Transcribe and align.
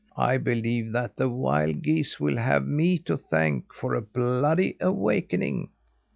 I 0.17 0.39
believe 0.39 0.93
that 0.93 1.15
the 1.17 1.29
wild 1.29 1.83
geese 1.83 2.19
will 2.19 2.37
have 2.37 2.65
me 2.65 2.97
to 3.05 3.15
thank 3.15 3.71
for 3.71 3.93
a 3.93 4.01
bloody 4.01 4.75
awakening." 4.79 5.69